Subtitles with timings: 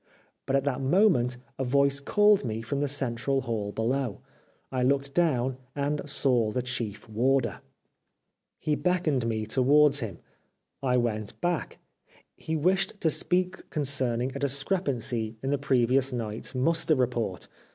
[0.47, 4.19] But at that moment a voice called me from the central hall below.
[4.71, 7.61] I looked down, and saw the Chief Warder.
[8.57, 10.17] He beckoned me towards him.
[10.81, 11.77] I went back.
[12.35, 17.47] He wished to speak concerning a discrepancy in the previous night's muster report.